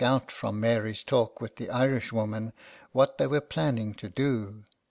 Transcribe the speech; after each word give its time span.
41 0.01 0.13
out, 0.15 0.31
from 0.31 0.59
Mary's 0.59 1.03
talk 1.03 1.39
with 1.39 1.57
the 1.57 1.69
Irish 1.69 2.11
woman, 2.11 2.53
what 2.91 3.19
they 3.19 3.27
were 3.27 3.39
planning 3.39 3.93
to 3.93 4.09
do. 4.09 4.63